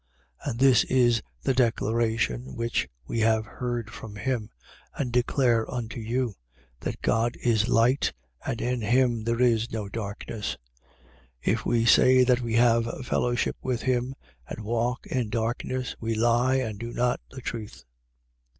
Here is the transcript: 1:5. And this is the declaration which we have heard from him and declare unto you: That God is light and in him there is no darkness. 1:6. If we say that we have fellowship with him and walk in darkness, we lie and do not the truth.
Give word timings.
1:5. 0.47 0.49
And 0.49 0.59
this 0.59 0.83
is 0.85 1.21
the 1.43 1.53
declaration 1.53 2.55
which 2.55 2.89
we 3.05 3.19
have 3.19 3.45
heard 3.45 3.91
from 3.91 4.15
him 4.15 4.49
and 4.95 5.11
declare 5.11 5.71
unto 5.71 5.99
you: 5.99 6.33
That 6.79 7.03
God 7.03 7.37
is 7.43 7.67
light 7.67 8.11
and 8.43 8.59
in 8.61 8.81
him 8.81 9.23
there 9.25 9.39
is 9.39 9.71
no 9.71 9.89
darkness. 9.89 10.57
1:6. 11.45 11.53
If 11.53 11.65
we 11.67 11.85
say 11.85 12.23
that 12.23 12.41
we 12.41 12.55
have 12.55 13.05
fellowship 13.05 13.57
with 13.61 13.83
him 13.83 14.15
and 14.47 14.63
walk 14.65 15.05
in 15.05 15.29
darkness, 15.29 15.95
we 15.99 16.15
lie 16.15 16.55
and 16.55 16.79
do 16.79 16.91
not 16.93 17.19
the 17.29 17.41
truth. 17.41 17.83